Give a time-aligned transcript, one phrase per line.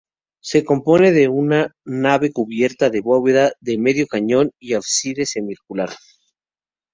[0.41, 5.91] Se compone de una nave cubierta de bóveda de medio cañón y ábside semicircular.